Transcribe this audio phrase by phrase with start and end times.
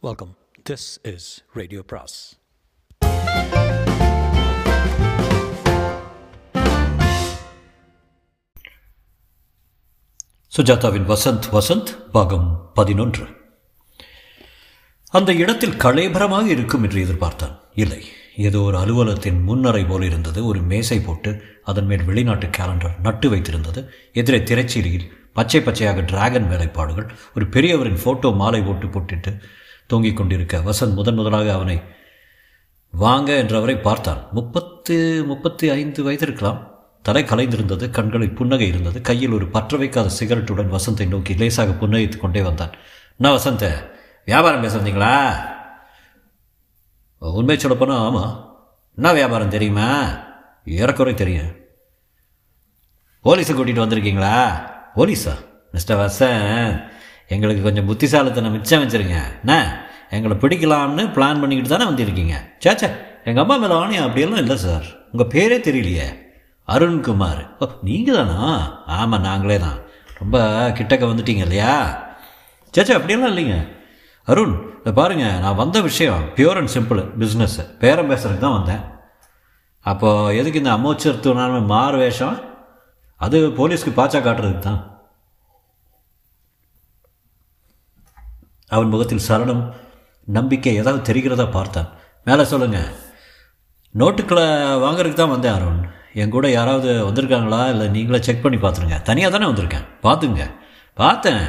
[0.00, 0.36] Welcome
[0.70, 2.38] this is radio பிராஸ்
[10.56, 13.26] சுஜாதாவின் வசந்த் வசந்த் பாகம் பதினொன்று.
[15.10, 17.58] அந்த இடத்தில் கலைபரமாக இருக்கும் என்று எதிர்பார்த்தான்.
[17.74, 18.04] இல்லை
[18.36, 20.46] ஏதோ ஒரு அலுவலகத்தின் முன்னரை போல் இருந்தது.
[20.46, 23.88] ஒரு மேசை போட்டு அதன் மேல் வெளிநாட்டு கேலண்டர் நட்டு வைத்திருந்தது.
[24.12, 29.40] எதிரே திரைச்சீலியில் பச்சை பச்சையாக டிராகன் வேலைப்பாடுகள் ஒரு பெரியவரின் ஃபோட்டோ மாலை போட்டு போட்டுட்டு
[29.88, 31.82] தொங்கிக் கொண்டிருக்க வசந்த் முதன் முதலாக அவனை
[32.90, 34.26] வாங்க என்றவரை பார்த்தான்.
[34.30, 36.60] முப்பத்து முப்பத்தி ஐந்து வயது இருக்கலாம்
[37.02, 39.00] தலை கலைந்திருந்தது கண்களில் புன்னகை இருந்தது.
[39.00, 42.72] கையில் ஒரு பற்ற வைக்காத சிகரெட்டுடன் வசந்தை நோக்கி லேசாக புன்னகைத்து கொண்டே வந்தான்.
[43.18, 43.90] என்ன வசந்த?
[44.24, 45.38] வியாபாரம் பேச வந்தீங்களா
[47.18, 48.66] உண்மை சொல்லப்போனால் ஆமாம்
[48.96, 50.18] என்ன வியாபாரம் தெரியுமா?
[50.64, 51.56] ஏறக்குறை தெரியும்.
[53.24, 54.68] போலீஸை கூட்டிகிட்டு வந்திருக்கீங்களா?
[54.96, 55.34] போலீஸா?
[55.72, 56.96] மிஸ்டர் வசன்
[57.34, 59.18] எங்களுக்கு கொஞ்சம் புத்திசாலித்தனை மிச்சம் வச்சுருங்க.
[59.42, 59.54] என்ன?
[60.16, 62.36] எங்களை பிடிக்கலாம்னு பிளான் பண்ணிக்கிட்டு தானே வந்திருக்கீங்க.
[62.64, 62.88] சேச்சா
[63.24, 66.06] எங்கள் அம்மா மேலே ஆணையம் அப்படியெல்லாம் இல்லை சார் உங்கள் பேரே தெரியலையே.
[66.68, 67.42] அருண்குமார்.
[67.60, 68.38] ஓ நீங்கள் தானா
[68.86, 69.78] ஆமாம் நாங்களே தான்.
[70.18, 70.38] ரொம்ப
[70.78, 71.74] கிட்டக்க வந்துட்டீங்க இல்லையா?
[72.74, 73.58] சேச்சா அப்படியெல்லாம் இல்லைங்க.
[74.24, 78.82] அருண் இதை பாருங்கள் நான் வந்த விஷயம் பியூர் அண்ட் சிம்பிள் பிஸ்னஸ்ஸு பேரம் பேசுறதுக்கு தான் வந்தேன்.
[79.80, 82.36] அப்போது எதுக்கு இந்த அமோச்சத்துவனான மாறு வேஷம்?
[83.16, 84.87] அது போலீஸ்க்கு பாச்சா காட்டுறதுக்கு தான்.
[88.68, 89.74] அவன் முகத்தில் சலனம்
[90.24, 91.88] நம்பிக்கை ஏதாவது தெரிகிறதா பார்த்தான்
[92.24, 93.06] மேலே சொல்லுங்கள்
[93.98, 94.44] நோட்டுக்களை
[94.78, 95.88] வாங்குறதுக்கு தான் வந்தேன் அருண்.
[96.14, 97.68] என் கூட யாராவது வந்திருக்காங்களா?
[97.70, 99.02] இல்லை நீங்களே செக் பண்ணி பார்த்துருங்க.
[99.02, 99.86] தனியாக தானே வந்திருக்கேன்.
[100.02, 100.50] பார்த்துங்க.
[100.94, 101.46] பார்த்தேன்.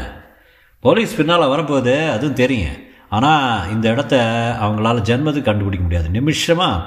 [0.79, 2.75] போலீஸ் பின்னால் வரப்போகுது அதுவும் தெரியும்.
[3.09, 4.17] ஆனால் இந்த இடத்த
[4.61, 6.09] அவங்களால ஜென்மத்துக்கு கண்டுபிடிக்க முடியாது.
[6.09, 6.85] நிமிஷமாக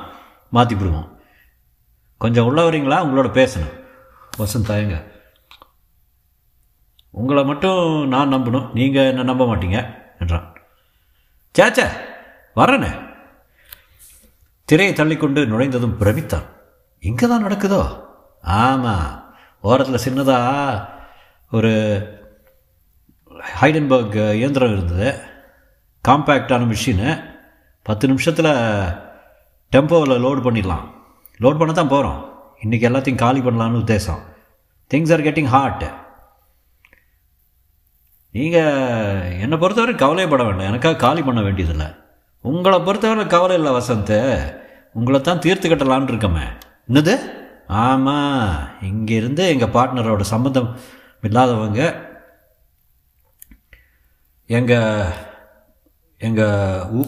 [0.51, 0.77] மாற்றி
[2.19, 3.05] கொஞ்சம் உள்ள வரீங்களா?
[3.07, 3.81] உங்களோட பேசணும்.
[4.39, 5.05] வசந்த் தயங்க.
[7.11, 8.73] உங்களை மட்டும் நான் நம்பணும்.
[8.75, 10.02] நீங்கள் என்ன நம்ப மாட்டீங்க?
[10.25, 10.49] என்றான்.
[11.55, 11.81] சேச்ச
[12.57, 12.93] வரேனே
[14.69, 16.49] திரையை தள்ளிக்கொண்டு நுழைந்ததும் பிரமித்தான்
[17.09, 17.83] இங்கே தான் நடக்குதோ?
[18.59, 19.09] ஆமாம்
[19.69, 20.89] ஓரத்தில் சின்னதாக
[21.57, 21.73] ஒரு
[23.61, 25.09] ஹைடன்பர்க் இயந்திரம் இருந்தது.
[26.09, 27.11] காம்பேக்டான மிஷினு.
[27.87, 28.51] பத்து நிமிஷத்தில்
[29.73, 30.87] டெம்போவில் லோடு பண்ணிடலாம்.
[31.43, 32.21] லோட் பண்ண தான் போகிறோம்
[32.63, 34.23] இன்றைக்கி எல்லாத்தையும் காலி பண்ணலான்னு உத்தேசம்.
[34.91, 35.85] திங்ஸ் ஆர் கெட்டிங் ஹார்ட்
[38.33, 40.67] நீங்கள் என்னை பொறுத்தவரை கவலையப்பட வேண்டாம்.
[40.67, 41.87] எனக்காக காலி பண்ண வேண்டியதில்லை.
[42.41, 44.61] உங்களை பொறுத்தவரை கவலை இல்லை வசந்த்.
[44.93, 46.45] உங்களை தான் தீர்த்து கட்டலான் இருக்கமே.
[46.89, 47.19] என்னது?
[47.67, 50.77] ஆமாம் இங்கேருந்து எங்கள் பார்ட்னரோட சம்மந்தம்
[51.23, 52.11] இல்லாதவங்க
[54.47, 55.05] எங்கள்
[56.19, 57.03] எங்கள் உ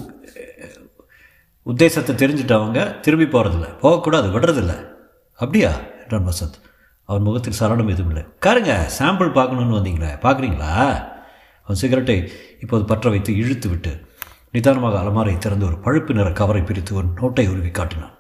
[1.67, 4.87] உத்தேசத்தை தெரிஞ்சிட்டவங்க திரும்பி போகிறதில்ல போகக்கூடாது விடுறதில்ல.
[5.35, 5.71] அப்படியா?
[6.03, 6.63] என்றான் வசந்த்.
[7.05, 8.23] அவன் முகத்தில் சரணம் எதுவும் இல்லை.
[8.41, 10.13] காருங்க சாம்பிள் பார்க்கணுன்னு வந்தீங்களே.
[10.23, 11.13] பார்க்குறீங்களா?
[11.67, 12.19] அவன் சிகரெட்டை
[12.65, 13.93] இப்போது பற்ற வைத்து இழுத்து விட்டு
[14.55, 18.15] நிதானமாக அலமாரை திறந்து ஒரு பழுப்பு நிற கவரை பிரித்து ஒரு நோட்டை உருவி காட்டினான்.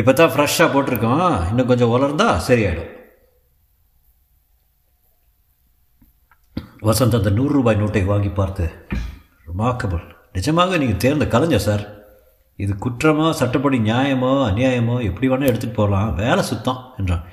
[0.00, 2.92] இப்போ தான் ஃப்ரெஷ்ஷாக போட்டிருக்கோம் இன்னும் கொஞ்சம் வளர்ந்தா சரியாயிடும்.
[6.88, 8.64] வசந்த் அந்த நூறு ரூபாய் நோட்டை வாங்கி பார்த்து
[9.50, 10.04] ரிமார்க்கபிள்
[10.36, 11.84] நிஜமாக நீங்கள் தேர்ந்த கலைஞர் சார்
[12.58, 17.24] இது குற்றமோ சட்டப்படி நியாயமோ அநியாயமோ எப்படி வேணால் எடுத்துகிட்டு போகலாம் வேலை சுத்தம் என்றான்.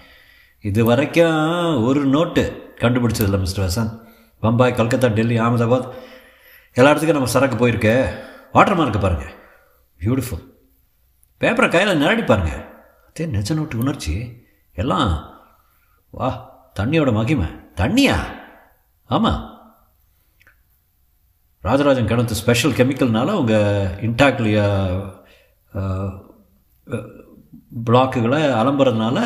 [0.69, 1.41] இது வரைக்கும்
[1.87, 2.43] ஒரு நோட்டு
[2.83, 3.94] கண்டுபிடிச்சதில்ல மிஸ்டர் வசந்த்
[4.44, 5.88] பம்பாய் கல்கத்தா டெல்லி அகமதாபாத்.
[6.75, 7.89] எல்லா இடத்துக்கும் நம்ம சரக்கு போயிருக்க.
[8.51, 9.33] வாட்டர் மார்க்கு பாருங்கள்
[9.99, 10.44] பியூட்டிஃபுல்
[11.41, 12.63] பேப்பரை கையில் நிரடி பாருங்கள்
[13.07, 14.13] அதே நெஜ நோட்டு உணர்ச்சி.
[14.75, 15.09] எல்லாம்
[16.09, 16.29] வா
[16.79, 17.47] தண்ணியோட மகிமை.
[17.81, 18.16] தண்ணியா?
[19.09, 19.41] ஆமாம்
[21.63, 24.59] ராஜராஜன் கிணத்து ஸ்பெஷல் கெமிக்கல்னால உங்கள் இன்டாக்லிய
[27.85, 29.17] பிளாக்குகளை அலம்புறதுனால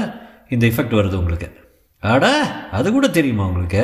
[0.49, 1.49] இந்த எஃபெக்ட் வருது உங்களுக்கு.
[1.99, 2.25] அட
[2.71, 3.83] அது கூட தெரியுமா உங்களுக்கு?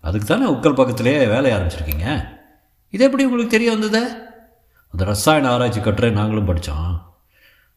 [0.00, 2.06] அதுக்கு தானே உக்கல் பக்கத்திலே வேலையை ஆரம்பிச்சிருக்கீங்க.
[2.90, 4.02] இது எப்படி உங்களுக்கு தெரிய வந்தது?
[4.92, 6.92] அந்த ரசாயன ஆராய்ச்சி கட்டுரை நாங்களும் படித்தோம்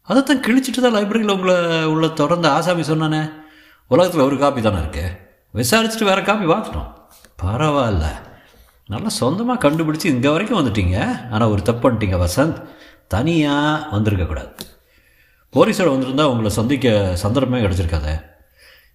[0.08, 3.32] அதைத்தான் கிழிச்சிட்டு தான் லைப்ரரியில் உங்களை உள்ள தொடர்ந்த ஆசாமி சொன்னானே
[3.88, 5.06] உலகத்தில் ஒரு காப்பி தானே இருக்கு.
[5.54, 6.90] விசாரிச்சுட்டு வேறு காப்பி பார்த்துட்டோம்
[7.44, 8.06] பரவாயில்ல.
[8.86, 10.98] நல்லா சொந்தமாக கண்டுபிடிச்சி இங்கே வரைக்கும் வந்துட்டீங்க.
[11.32, 12.60] ஆனால் ஒரு தப்பு பண்ணிட்டீங்க வசந்த்.
[13.08, 14.52] தனியாக வந்திருக்கக்கூடாது
[15.54, 18.16] போலீஸோட வந்திருந்தால் உங்களை சந்திக்க சந்தர்ப்பமே கிடச்சிருக்காதே.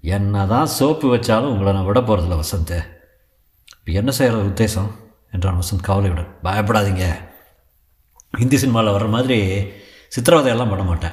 [0.05, 2.99] என்ன தான் சோப்பு வச்சாலும் உங்களை நான் விட போகிறதில்ல வசந்த்.
[3.79, 4.91] இப்போ என்ன செய்கிற உத்தேசம்?
[5.33, 6.37] என்றான் வசந்த் கவலையுடன்.
[6.45, 7.15] பயப்படாதீங்க.
[8.31, 9.71] ஹிந்தி சினிமாவில் வர்ற மாதிரி
[10.17, 11.11] சித்திரவதையெல்லாம் பண்ண மாட்டேன்.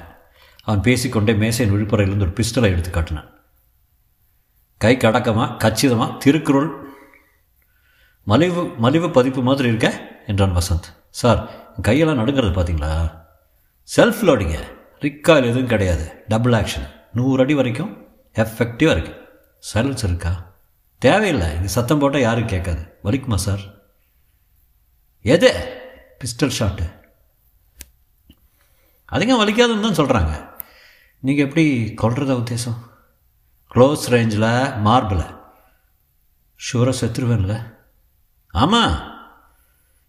[0.63, 3.29] அவன் பேசிக்கொண்டே மேசையின் விழுப்புறையிலிருந்து ஒரு பிஸ்டலை எடுத்து காட்டினான்.
[4.77, 6.87] கை கடக்கமாக கச்சிதமாக திருக்குறள்?
[8.23, 10.07] மலிவு மலிவு பதிப்பு மாதிரி இருக்க?
[10.27, 10.95] என்றான் வசந்த்.
[11.09, 11.49] சார்
[11.81, 13.17] கையெல்லாம் நடுங்கிறது பார்த்தீங்களா
[13.97, 14.57] செல்ஃப் லோடிங்க
[14.99, 16.23] ரிக்கால் எதுவும் கிடையாது.
[16.27, 19.17] டபுள் ஆக்ஷன் நூறு அடி வரைக்கும் எஃபெக்டிவாக இருக்குது
[19.71, 20.31] சைலன்ஸ் இருக்கா?
[21.01, 21.49] தேவையில்லை.
[21.55, 22.81] இங்கே சத்தம் போட்டால் யாரும் கேட்காது.
[23.03, 23.63] வலிக்குமா சார்
[25.21, 25.49] எது?
[26.19, 26.85] பிஸ்டல் ஷாட்டு
[29.05, 30.33] அதிகம் வலிக்காதுன்னு தான் சொல்கிறாங்க
[31.19, 31.65] நீங்கள் எப்படி
[32.01, 32.79] கொல்றதா உத்தேசம்?
[33.73, 35.25] க்ளோஸ் ரேஞ்சில் மார்பில்
[36.59, 37.55] ஷூராக செத்துருவேன்ல.
[38.53, 38.95] ஆமாம்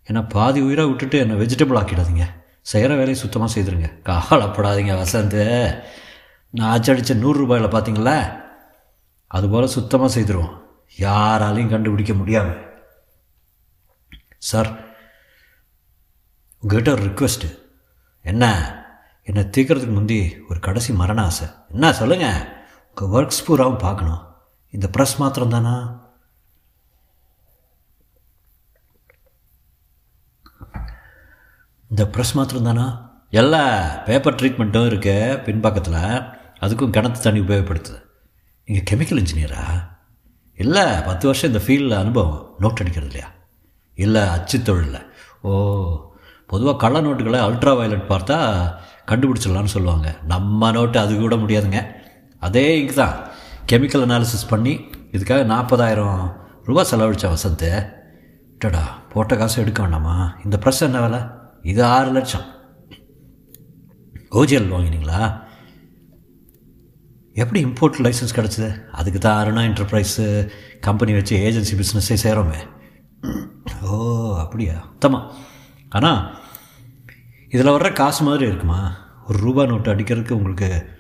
[0.09, 2.25] என்னை பாதி உயிராக விட்டுட்டு என்னை வெஜிடபிள் ஆக்கிடாதீங்க.
[2.63, 3.89] செய்கிற வேலையை சுத்தமாக செய்துருங்க.
[4.09, 5.43] காலப்படாதீங்க வசந்து.
[6.59, 8.17] நான் அச்சடித்த நூறுரூபாயில் பார்த்தீங்களா
[9.27, 10.57] அதுபோல் சுத்தமாக செய்துருவோம்.
[10.99, 12.61] யாராலையும் கண்டுபிடிக்க முடியாமல்
[14.51, 14.71] சார்
[16.63, 17.49] உங்கள்கிட்ட ஒரு ரிக்வெஸ்ட்டு
[18.31, 18.45] என்ன?
[19.23, 20.19] என்னை தீர்க்கறதுக்கு முந்தி
[20.49, 21.47] ஒரு கடைசி மரண ஆசை.
[21.69, 21.93] என்ன?
[21.93, 22.41] சொல்லுங்கள்
[22.95, 24.23] உங்கள் ஒர்க்ஸ் பூராவும் பார்க்கணும்.
[24.71, 25.77] இந்த ப்ரெஸ் மாத்திரம் தானா?
[31.91, 32.89] இந்த ப்ரெஸ் மாத்திரம் தானா?
[33.43, 33.63] எல்லா
[34.09, 38.01] பேப்பர் ட்ரீட்மெண்ட்டும் இருக்குது பின்பக்கத்தில் அதுக்கும் கிணத்து தண்ணி உபயோகப்படுத்துது.
[38.67, 39.65] நீங்கள் கெமிக்கல் இன்ஜினியரா
[40.55, 43.29] இல்லை பத்து வருஷம் இந்த ஃபீல்டில் அனுபவம் நோட் அடிக்கிறது இல்லையா?
[43.95, 45.03] இல்லை அச்சு தொழிலில்.
[45.43, 45.53] ஓ
[46.47, 48.39] பொதுவாக கள்ள நோட்டுகளை அல்ட்ரா வயலட் பார்த்தா
[49.07, 50.17] கண்டுபிடிச்சிடலான்னு சொல்லுவாங்க.
[50.27, 51.87] நம்ம நோட்டு அது கூட முடியாதுங்க.
[52.39, 53.29] அதே இங்கே தான்
[53.73, 57.99] கெமிக்கல் அனாலிசிஸ் பண்ணி இதுக்காக நாற்பதாயிரம் ரூபா செலவழித்த வசந்த்.
[58.65, 60.37] டடா போட்ட காசு எடுக்க வேண்டாமா?
[60.45, 61.21] இந்த ப்ரெஸ் என்ன விலை?
[61.63, 62.47] இது ஆறு லட்சம்.
[64.31, 65.49] ஓஜிஎல் வாங்கினீங்களா?
[67.35, 68.85] எப்படி இம்போர்ட் லைசன்ஸ் கிடச்சிது?
[68.91, 70.51] அதுக்கு தான் அருணா என்டர்பிரைஸு
[70.81, 72.59] கம்பெனி வச்சு ஏஜென்சி பிஸ்னஸே சேரோமே
[73.83, 74.75] ஓ அப்படியா?
[74.95, 75.21] உத்தமா
[75.89, 76.39] ஆனால்
[77.49, 78.81] இதில் வர்ற காசு மாதிரி இருக்குமா?
[79.27, 80.99] ஒரு ரூபா நோட்டு அடிக்கிறதுக்கு உங்களுக்கு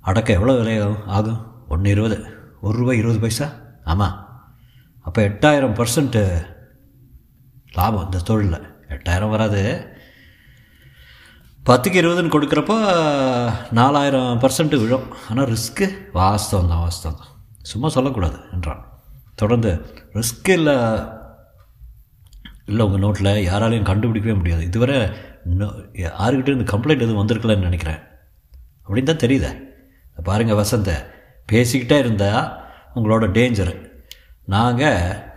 [0.00, 1.68] அடக்க எவ்வளோ விலையாகும் ஆகும்?
[1.68, 2.18] ஒன்று இருபது.
[2.60, 3.48] ஒரு ரூபாய் இருபது பைசா?
[3.84, 4.16] ஆமாம்
[5.00, 6.46] அப்போ எட்டாயிரம் பர்சன்ட்டு
[7.72, 8.66] லாபம் இந்த தொழிலில்.
[8.88, 9.62] எட்டாயிரம் வராது.
[11.70, 12.76] பத்துக்கு இருபதுன்னு கொடுக்குறப்போ
[13.78, 15.04] நாலாயிரம் பர்சன்ட் விழும்.
[15.30, 15.86] ஆனால் ரிஸ்க்கு
[16.18, 17.32] வாஸ்தவம் தான் வாஸ்தவம் தான்.
[17.70, 18.80] சும்மா சொல்லக்கூடாது என்றான்.
[19.40, 19.70] தொடர்ந்து
[20.18, 20.76] ரிஸ்க் இல்லை.
[22.70, 24.62] இல்லை உங்கள் நோட்டில் யாராலையும் கண்டுபிடிக்கவே முடியாது.
[24.70, 24.96] இதுவரை
[26.06, 28.00] யாருக்கிட்ட இருந்து கம்ப்ளைண்ட் எதுவும் வந்திருக்கலன்னு நினைக்கிறேன்.
[28.86, 29.50] அப்படின்னு தான் தெரியுதே.
[30.28, 30.90] பாருங்கள் வசந்த.
[31.52, 32.44] பேசிக்கிட்டே இருந்தால்
[32.94, 33.74] உங்களோட டேஞ்சரு
[34.54, 35.28] நாங்கள்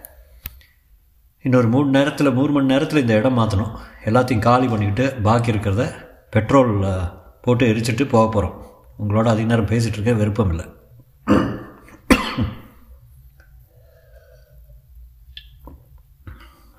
[1.46, 3.74] இன்னொரு மூணு நேரத்தில் மூணு மணி நேரத்தில் இந்த இடம் மாற்றணும்
[4.10, 5.86] எல்லாத்தையும் காலி பண்ணிக்கிட்டு பாக்கி இருக்கிறத
[6.34, 7.02] பெட்ரோல் uh,
[7.42, 8.56] போட்டு எரிச்சிட்டு போக போகிறோம்
[9.02, 10.66] உங்களோட அதிக நேரம் பேசிகிட்டு இருக்க விருப்பம் இல்லை.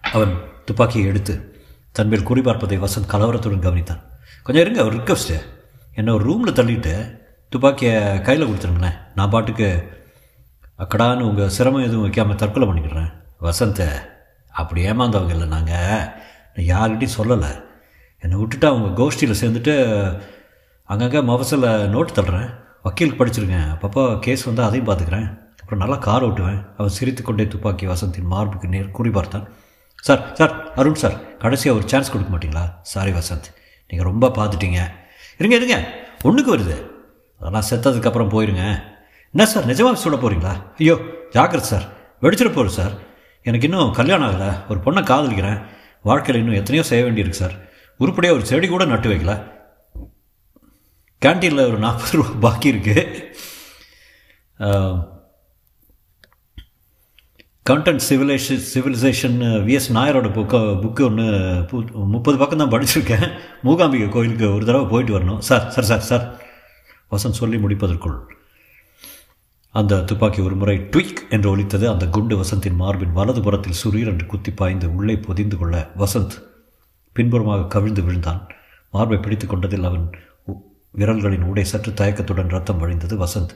[0.05, 0.33] அவன்
[0.65, 1.35] துப்பாக்கியை எடுத்து
[1.97, 4.03] தன்மேல் குறிபார்ப்பதை வசந்த் கலவரத்துடன் கவனித்தான்.
[4.45, 5.37] கொஞ்சம் இருங்க ஒரு ரிக்வஸ்ட்டு
[5.99, 6.95] என்னை ஒரு ரூமில் தள்ளிட்டு
[7.53, 7.99] துப்பாக்கியை
[8.29, 8.93] கையில் கொடுத்துருங்கண்ணே.
[9.15, 9.69] நான் பாட்டுக்கு
[10.85, 13.13] அக்கடான்னு உங்கள் சிரமம் எதுவும் வைக்காமல் தற்கொலை பண்ணிக்கிறேன்.
[13.49, 13.89] வசந்தை
[14.63, 17.53] அப்படி ஏமாந்தவங்க இல்லை நாங்கள் யார்கிட்டையும் சொல்லலை.
[18.25, 19.75] என்னை விட்டுட்டு அவங்க கோஷ்டியில் சேர்ந்துட்டு
[20.89, 22.51] அங்கங்கே மவசில் நோட்டு தள்ளுறேன்.
[22.85, 25.29] வக்கீலுக்கு படிச்சிருக்கேன் அப்பப்போ கேஸ் வந்து அதையும் பார்த்துக்கிறேன்.
[25.61, 26.59] அப்புறம் நல்லா கார் ஓட்டுவேன்.
[26.79, 29.47] அவன் சிரித்து கொண்டே துப்பாக்கி வசந்தின் மார்புக்கு நேர் கூறி பார்த்தான்.
[30.07, 32.65] சார் சார் அருண் சார் கடைசியாக ஒரு சான்ஸ் கொடுக்க மாட்டிங்களா?
[32.93, 33.49] சாரி வசந்த்.
[33.91, 34.81] நீங்கள் ரொம்ப பார்த்துட்டீங்க.
[35.39, 35.77] இருங்க இருங்க.
[36.23, 36.77] ஒன்றுக்கு வருது.
[37.41, 38.65] அதெல்லாம் செத்ததுக்கப்புறம் போயிருங்க.
[39.35, 40.97] என்ன சார் நிஜமாக சொல்ல போகிறீங்களா ஐயோ
[41.37, 41.87] ஜாக்கிரத் சார்.
[42.25, 42.95] வெடிச்சிட போகிறேன் சார்.
[43.49, 44.51] எனக்கு இன்னும் கல்யாணம் ஆகலை.
[44.71, 45.59] ஒரு பொண்ணை காதலிக்கிறேன்.
[46.09, 47.57] வாழ்க்கையில் இன்னும் எத்தனையோ செய்ய வேண்டியிருக்கு சார்.
[48.03, 49.33] உருப்படியாக ஒரு செடி கூட நட்டு வைக்கல.
[51.23, 53.03] கேன்டீனில் ஒரு நாற்பது ரூபா பாக்கி இருக்குது
[57.71, 61.27] content civilisation civilisation V S நாயரோட புக்கை புக்கு ஒன்று
[62.15, 63.27] முப்பது பக்கம் தான் படிச்சிருக்கேன்.
[63.65, 65.43] மூகாம்பிகை கோயிலுக்கு ஒரு தடவை போயிட்டு வரணும்.
[65.49, 66.27] Sir sir sir sir.
[67.11, 68.19] Vasanth சொல்லி முடிப்பதற்குள்.
[69.75, 74.27] அந்த துப்பாக்கி ஒரு முறை ட்விக் என்று ஒலித்தது அந்த குண்டு வசந்தின் மார்பின் வலது புறத்தில் சுரீர் என்று
[74.27, 76.37] குத்தி பாய்ந்து உள்ளே பொதிந்து கொள்ள வசந்த்
[77.15, 78.41] பின்புறமாக கவிழ்ந்து விழுந்தான்.
[78.95, 80.07] மார்பை பிடித்து கொண்டதில் அவன்
[80.99, 83.15] விரல்களின் உடை சற்று தயக்கத்துடன் ரத்தம் வழிந்தது.
[83.25, 83.55] வசந்த்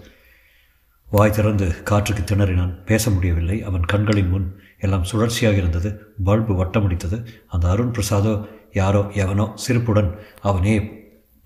[1.11, 2.73] வாய் திறந்து காற்றுக்கு திணறினான்.
[2.85, 3.57] பேச முடியவில்லை.
[3.63, 4.47] அவன் கண்களின் முன்
[4.79, 5.91] எல்லாம் சுழற்சியாக இருந்தது.
[6.25, 7.19] பல்பு வட்டமடித்தது.
[7.49, 8.35] அந்த அருண் பிரசாதோ
[8.73, 10.11] யாரோ எவனோ சிரிப்புடன்
[10.43, 10.75] அவனே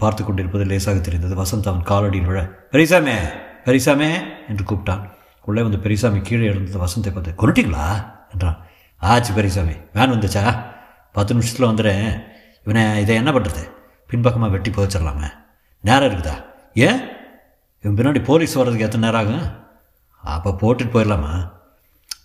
[0.01, 1.35] பார்த்து கொண்டிருப்பது லேசாக தெரிந்தது.
[1.43, 2.41] வசந்த் அவன் காலடியில் விழ
[2.73, 3.17] பெரிசாமே
[3.65, 4.11] பெரிசாமே
[4.49, 5.03] என்று கூப்பிட்டான்.
[5.45, 7.87] உள்ளே வந்து பெரிசாமி கீழே இருந்தது வசந்தை பார்த்து கொண்டுட்டீங்களா
[8.33, 8.59] என்றான்.
[9.03, 10.45] ஆச்சு பெரிசாமி வேன் வந்துச்சா?
[11.15, 12.09] பத்து நிமிஷத்தில் வந்துடுறேன்
[12.67, 13.63] இவனை இதை என்ன பண்ணுறது
[14.11, 15.29] பின்பக்கமாக வெட்டி புதைச்சிடலாமே.
[15.85, 16.37] நேரம் இருக்குதா?
[16.87, 17.01] ஏன்?
[17.85, 19.47] இவன் பின்னாடி போலீஸ் வர்றதுக்கு எத்தனை நேரம் ஆகும்?
[20.25, 21.33] அப்போ போட்டுட்டு போயிடலாமா?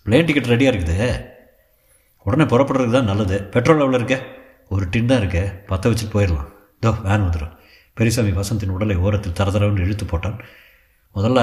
[0.04, 0.98] பிளேன் டிக்கெட் ரெடியாக இருக்குது.
[2.26, 3.38] உடனே புறப்படுறதுக்கு தான் நல்லது.
[3.54, 4.16] பெட்ரோல் எவ்வளோ இருக்க.
[4.68, 5.42] ஒரு டின் தான் இருக்கு.
[5.68, 6.48] பற்ற வச்சுட்டு போயிடலாம்.
[6.80, 7.54] இதோ வேன் வந்துடும்
[7.94, 10.38] பெரியசாமி வசந்தின் உடலை ஓரத்தில் தரதரவுன்னு இழுத்து போட்டான்.
[11.14, 11.40] முதல்ல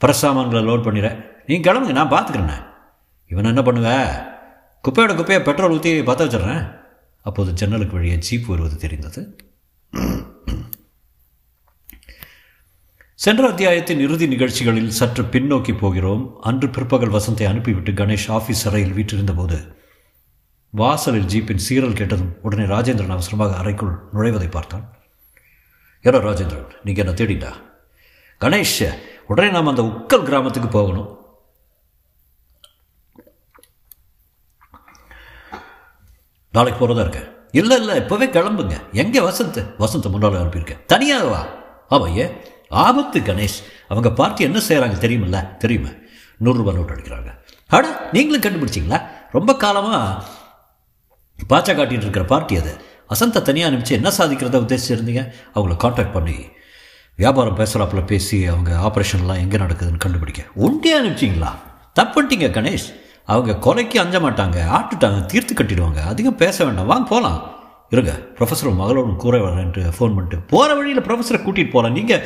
[0.00, 2.58] பிரசாமான்களை லோட் பண்ணிடுறேன் நீங்கள் கிளம்புங்க நான் பார்த்துக்கிறேண்ணே
[3.30, 4.08] இவன் என்ன பண்ணுவேன்
[4.86, 6.64] குப்பையோட குப்பையை பெட்ரோல் ஊற்றி பற்ற வச்சிடுறேன்.
[7.20, 9.20] அப்போது ஜன்னலுக்கு வழியே ஜீப் வருவது தெரிந்தது.
[13.14, 16.40] சென்ற அத்தியாயத்தின் இறுதி நிகழ்ச்சிகளில் சற்று பின்னோக்கி போகிறோம்.
[16.40, 19.58] அன்று பிற்பகல் வசந்தை அனுப்பிவிட்டு கணேஷ் ஆஃபீஸ் அறையில் வீற்றிருந்தபோது
[20.70, 24.84] வாசலில் ஜீப்பின் சீரல் கேட்டதும் உடனே ராஜேந்திரன் அவசரமாக அறைக்குள் நுழைவதை பார்த்தான்.
[26.02, 27.52] ஏடா ராஜேந்திரன் நீங்கள் என்ன தேடிண்டா
[28.40, 28.78] கணேஷ்
[29.26, 31.10] உடனே நாம் அந்த உக்கல் கிராமத்துக்கு போகணும்.
[36.52, 38.80] நாளைக்கு போகிறதா இருக்கேன் இல்லை இல்லை இப்போவே கிளம்புங்க.
[38.92, 39.66] எங்கே வசந்த்?
[39.78, 40.84] வசந்த் முன்னால் அனுப்பியிருக்கேன்.
[40.86, 41.46] தனியாக வா.
[41.88, 42.30] ஆமாம் ஏன்
[42.68, 43.58] ஆபத்து கணேஷ்.
[43.88, 45.56] அவங்க பார்ட்டி என்ன செய்கிறாங்க தெரியுமில்ல?
[45.56, 45.88] தெரியுமா?
[46.44, 47.38] நூறுரூபா நோட் அடிக்கிறாங்க.
[47.68, 49.02] அட நீங்களும் கண்டுபிடிச்சிங்களா?
[49.30, 50.24] ரொம்ப காலமாக
[51.48, 52.80] பாச்சா காட்டிகிட்டு இருக்கிற பார்ட்டி அது.
[53.08, 55.32] வசந்தை தனியாக அனுப்பிச்சு என்ன சாதிக்கிறத உத்தேசிச்சிருந்தீங்க?
[55.54, 56.34] அவங்கள காண்டாக்ட் பண்ணி
[57.16, 60.42] வியாபாரம் பேசுகிறாப்புல பேசி அவங்க ஆப்ரேஷன்லாம் எங்கே நடக்குதுன்னு கண்டுபிடிக்க.
[60.56, 61.50] ஒண்டியாக அனுப்பிச்சிங்களா?
[62.00, 63.01] பண்ணிட்டீங்க கணேஷ்.
[63.24, 66.00] அவங்க கொலைக்கு அஞ்ச மாட்டாங்க ஆட்டுட்டாங்க தீர்த்து கட்டிடுவாங்க.
[66.12, 66.90] அதிகம் பேச வேண்டாம்.
[66.92, 67.40] வாங்க போகலாம்
[67.94, 72.24] இருங்க ப்ரொஃபஸர் மகளோடும் கூற வரேன்ட்டு ஃபோன் பண்ணிட்டு போகிற வழியில் ப்ரொஃபஸரை கூட்டிகிட்டு போகலாம் நீங்கள்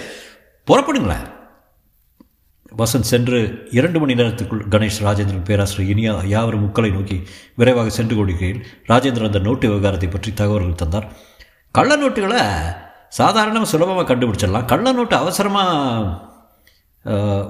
[0.69, 1.27] புறப்படுங்களேன்.
[2.83, 3.39] வசந்த் சென்று
[3.71, 7.17] இரண்டு மணி நேரத்துக்குள் கணேஷ் ராஜேந்திரன் பேராசிரியர் இனியா யாவரும் முக்களை நோக்கி
[7.55, 8.61] விரைவாக சென்று கொண்டிருக்கையில்
[8.91, 11.07] ராஜேந்திரன் அந்த நோட்டு விவகாரத்தை பற்றி தகவல்கள் தந்தார்.
[11.71, 12.43] கள்ள நோட்டுகளை
[13.09, 14.65] சாதாரணமாக சுலபமாக கண்டுபிடிச்சிடலாம்.
[14.65, 16.26] கள்ள நோட்டு அவசரமாக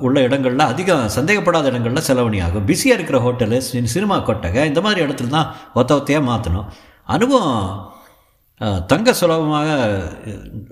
[0.06, 3.58] உள்ள இடங்களில் அதிகம் சந்தேகப்படாத இடங்களில் செலவணி ஆகும் பிஸியாக இருக்கிற ஹோட்டலு
[3.94, 6.66] சினிமா கொட்டகை இந்த மாதிரி இடத்துல தான் ஒத்த ஒத்தையாக மாற்றணும்
[7.14, 7.94] அனுபவம்
[8.90, 9.68] தங்க சுலபமாக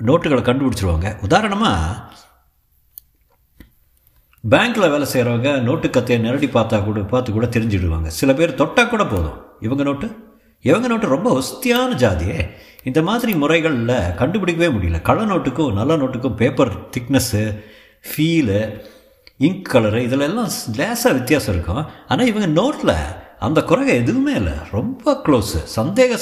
[0.08, 1.08] நோட்டுகளை கண்டுபிடிச்சிருவாங்க.
[1.22, 2.12] உதாரணமாக
[4.52, 8.08] பேங்க்கில் வேலை செய்கிறவங்க நோட்டு கத்தையை நேரடி பார்த்தா கூட பார்த்து கூட தெரிஞ்சுடுவாங்க.
[8.18, 9.38] சில பேர் தொட்டால் கூட போதும்.
[9.66, 10.08] இவங்க நோட்டு?
[10.64, 12.38] இவங்க நோட்டு ரொம்ப ஒஸ்தியான ஜாதியே
[12.88, 14.98] இந்த மாதிரி முறைகளில் கண்டுபிடிக்கவே முடியல.
[15.08, 17.42] கள்ள நோட்டுக்கும் நல்ல நோட்டுக்கும் paper thickness
[18.10, 18.58] feel
[19.46, 21.84] ink colour இதிலெல்லாம் லேசாக வித்தியாசம் இருக்கும்.
[22.10, 22.96] ஆனால் இவங்க நோட்டில்
[23.46, 24.54] அந்த குறைக எதுவுமே இல்லை.
[24.76, 26.18] ரொம்ப க்ளோஸு சந்தேக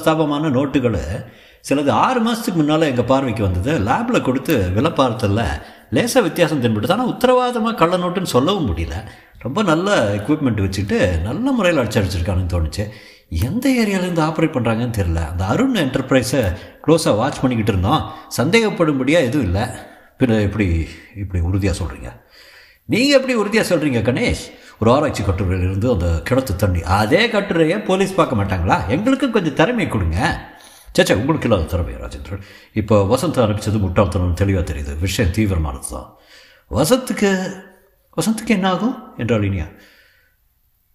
[0.00, 1.00] ஸ்தாபமான நோட்டுகள்
[1.68, 3.72] சிலது ஆறு மாதத்துக்கு முன்னால் எங்கள் பார்வைக்கு வந்தது.
[3.88, 5.42] லேபில் கொடுத்து விலை பார்த்ததில்
[5.96, 6.94] லேசாக வித்தியாசம் தென்படுது.
[6.96, 8.96] ஆனால் உத்தரவாதமாக கள்ள நோட்டுன்னு சொல்லவும் முடியல.
[9.44, 9.88] ரொம்ப நல்ல
[10.18, 12.84] எக்யூப்மெண்ட் வச்சுட்டு நல்ல முறையில் அடிச்சடிச்சிருக்கானுன்னு தோணுச்சு.
[13.48, 16.42] எந்த ஏரியாவிலேருந்து ஆப்ரேட் பண்ணுறாங்கன்னு தெரில அந்த அருண் என்டர்பிரைஸை
[16.84, 18.02] க்ளோஸாக வாட்ச் பண்ணிக்கிட்டு இருந்தோம்.
[18.38, 19.66] சந்தேகப்படும்படியாக எதுவும் இல்லை.
[20.18, 20.66] பின்ன எப்படி
[21.22, 22.10] இப்படி உறுதியாக சொல்கிறீங்க
[22.92, 24.44] நீங்கள் எப்படி உறுதியாக சொல்கிறீங்க கணேஷ்?
[24.80, 26.80] ஒரு ஆராய்ச்சி கட்டுரையிலிருந்து அந்த கிணத்து தண்ணி.
[26.98, 28.76] அதே கட்டுரையை போலீஸ் பார்க்க மாட்டாங்களா?
[28.94, 30.18] எங்களுக்கும் கொஞ்சம் திறமை கொடுங்க.
[30.96, 32.44] சேச்சா உங்களுக்கு இல்லாத திறமை ராஜேந்திரன்.
[32.80, 34.92] இப்போ வசந்த் அனுப்பிச்சது முட்டாள்தனம் தெளிவாக தெரியுது.
[34.98, 36.08] விஷயம் தீவிரமானது தான்
[36.70, 37.30] வசத்துக்கு
[38.16, 39.66] வசந்துக்கு என்ன ஆகும் என்றாள் இனியா?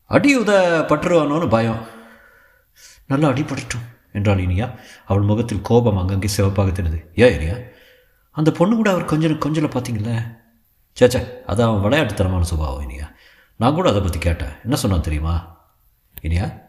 [0.05, 0.51] அடி உத
[0.91, 1.81] பட்டுருவானோன்னு பயம்.
[3.11, 4.67] நல்லா அடிபடட்டும் என்றாள் இனியா.
[5.05, 7.55] அவள் முகத்தில் கோபம் அங்கங்கே சிவப்பாக தெரிந்தது ஏன் இனியா?
[8.33, 10.41] அந்த பொண்ணு கூட அவர் கொஞ்சம் கொஞ்சம் பார்த்தீங்களே
[10.99, 13.11] சேச்சா அதான் அவன் விளையாட்டுத்தனமான சுபாவம் இனியா.
[13.57, 14.51] நான் கூட அதை பற்றி கேட்டேன்.
[14.63, 15.61] என்ன சொன்னான் தெரியுமா?
[16.21, 16.61] இனியா?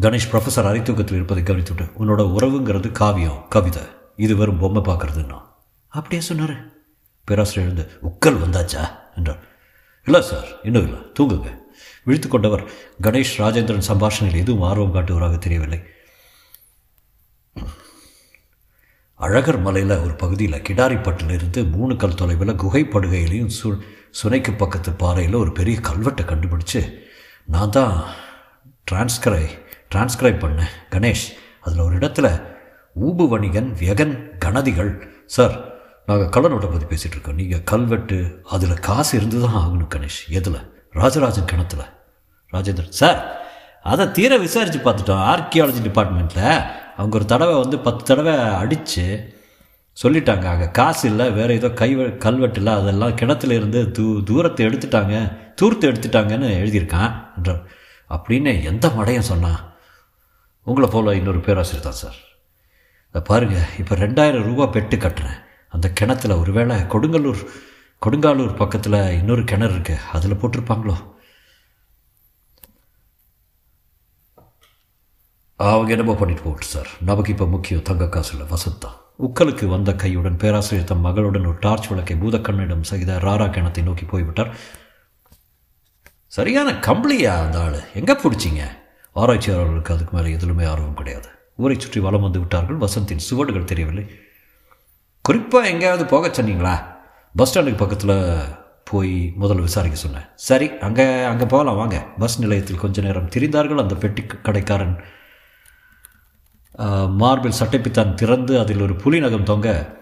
[0.00, 3.82] கணேஷ் ப்ரொஃபஸர் அரைத்தூக்கத்தில் இருப்பதை கவனித்துட்டு உன்னோட உறவுங்கிறது காவியம் கவிதை.
[4.16, 5.40] இது வெறும் பொம்மை பார்க்குறதுன்னா.
[5.88, 6.70] அப்படியே சொன்னார்.
[7.24, 8.88] பேராசிரியர் எழுந்து உக்கல் வந்தாச்சா?
[9.16, 9.38] என்றார்.
[10.04, 10.98] இல்லை சார் இன்னும் இல்லை.
[11.20, 11.58] தூங்குங்க.
[12.04, 12.70] விழித்து கொண்டவர்
[13.02, 15.82] கணேஷ் ராஜேந்திரன் சம்பாஷணையில் எதுவும் ஆர்வம் காட்டுவராக தெரியவில்லை.
[19.14, 23.78] அழகர் மலையில் ஒரு பகுதியில் கிடாரிப்பட்டிலிருந்து மூணு கல் தொலைவில் குகைப்படுகையிலையும் சு
[24.22, 26.94] சுனைக்கு பக்கத்து பாறையில் ஒரு பெரிய கல்வெட்டை கண்டுபிடிச்சு
[27.46, 28.04] நான் தான்
[28.84, 29.44] டிரான்ஸ்கிரை
[29.94, 30.72] டிரான்ஸ்கிரைப் பண்ணேன்.
[30.90, 31.26] கணேஷ்
[31.60, 32.42] அதில் ஒரு இடத்துல
[33.00, 35.54] ஊபு வணிகன் வியகன் கணதிகள் சார்
[36.06, 37.34] நாங்கள் கள்ளநோட்டை பற்றி பேசிகிட்டு இருக்கோம்.
[37.34, 40.20] நீங்கள் கல்வெட்டு அதில் காசு இருந்து தான் ஆகணும் கணேஷ்.
[40.28, 40.88] எதில்?
[40.90, 41.82] ராஜராஜன் கிணத்துல.
[42.52, 42.88] ராஜேந்திரன்.
[42.88, 43.20] சார்
[43.82, 45.24] அதை தீர விசாரித்து பார்த்துட்டோம்.
[45.32, 49.04] ஆர்கியாலஜி டிபார்ட்மெண்ட்டில் அவங்க ஒரு தடவை வந்து பத்து தடவை அடித்து
[49.96, 50.46] சொல்லிட்டாங்க.
[50.54, 51.88] அங்கே காசு இல்லை வேறு ஏதோ கை
[52.24, 55.16] கல்வெட்டு இல்லை அதெல்லாம் கிணத்துல இருந்து தூ தூரத்தை எடுத்துட்டாங்க
[55.60, 57.52] தூரத்தை எடுத்துட்டாங்கன்னு எழுதியிருக்கான் என்ற
[58.10, 59.60] அப்படின்னு எந்த மடையும் சொன்னான்?
[60.66, 62.18] உங்களை போல் இன்னொரு பேராசிரியர் தான் சார்.
[63.08, 65.38] அதை பாருங்கள் இப்போ ரெண்டாயிரம் ரூபா பெட்டு கட்டுறேன்.
[65.74, 67.42] அந்த கிணத்துல ஒருவேளை கொடுங்கல்லூர்
[68.02, 70.96] கொடுங்காலூர் பக்கத்தில் இன்னொரு கிணறு இருக்குது அதில் போட்டிருப்பாங்களோ?
[75.70, 76.90] அவங்க என்னமோ பண்ணிட்டு போட்டு சார்.
[77.08, 78.90] நமக்கு இப்போ முக்கியம் தங்க காசு இல்லை வசந்தா.
[79.26, 84.50] உக்கலுக்கு வந்த கையுடன் பேராசிரியர் தம் மகளுடன் ஒரு டார்ச் விளக்கை பூதக்கண்ணிடம் செய்த ராரா கிணத்தை நோக்கி போய்விட்டார்.
[86.36, 87.78] சரியான கம்பளியா அந்த ஆள்.
[88.00, 88.64] எங்கே பிடிச்சிங்க?
[89.16, 91.28] ஆராய்ச்சியாளர்களுக்கு அதுக்கு மேலே எதிலுமே ஆர்வம் கிடையாது.
[91.62, 92.82] ஊரை சுற்றி வலம் வந்து விட்டார்கள்.
[92.86, 94.04] வசந்தின் சுவடுகள் தெரியவில்லை.
[95.28, 96.74] குறிப்பாக எங்கேயாவது போக சொன்னீங்களா?
[97.34, 98.16] பஸ் ஸ்டாண்டுக்கு பக்கத்தில்
[98.90, 100.28] போய் முதல்ல விசாரிக்க சொன்னேன்.
[100.48, 101.98] சரி அங்கே அங்கே போகலாம் வாங்க.
[102.18, 104.96] பஸ் நிலையத்தில் கொஞ்ச நேரம் திரிந்தார்கள் அந்த பெட்டி கடைக்காரன்.
[107.20, 110.00] மார்பிள் சட்டைப்பித்தான் திறந்து அதில் ஒரு புலி நகம் தொங்க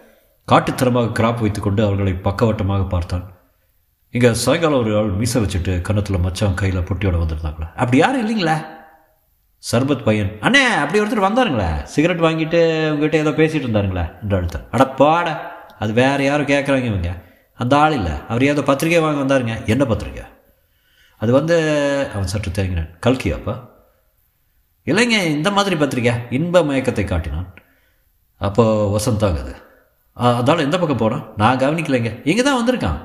[0.48, 3.24] காட்டுத்தரமாக கிராப் வைத்துக்கொண்டு அவர்களை பக்கவட்டமாக பார்த்தான்.
[4.10, 8.66] இங்கே சாயங்காலம் ஒரு ஆள் மீசை வச்சுட்டு கன்னத்தில் மச்சான் கையில் பொட்டியோட வந்திருந்தாங்களே அப்படி யாரும் இல்லைங்களா?
[9.72, 14.86] சர்பத் பையன் அண்ணே அப்படி ஒருத்தர் வந்தாருங்களே சிகரெட் வாங்கிட்டு உங்ககிட்ட ஏதோ பேசிகிட்டு இருந்தாருங்களே என்று அழுத்தம் அட
[14.86, 17.10] பாட அது வேறு யாரும் கேட்குறாங்க இவங்க.
[17.54, 18.12] அந்த ஆள் இல்லை.
[18.28, 19.64] அவர் ஏதோ பத்திரிக்கை வாங்க வந்தாருங்க.
[19.64, 20.22] என்ன பத்திரிக்கை?
[21.16, 21.56] அது வந்து
[22.14, 22.90] அவன் சற்று தேங்கினான்.
[23.06, 23.69] கல்கியாப்பா?
[24.86, 27.48] இல்லைங்க இந்த மாதிரி பத்திரிக்கை இன்ப மயக்கத்தை காட்டினான்.
[28.36, 28.64] அப்போ
[28.96, 29.54] வசந்தாங்க அது.
[30.16, 32.20] அதால் எந்த பக்கம் போனான் நான் கவனிக்கலைங்க.
[32.24, 32.98] இங்கே தான் வந்திருக்கான்.